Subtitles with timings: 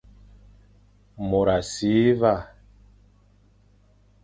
[1.33, 1.93] Môr a si
[2.23, 2.33] va,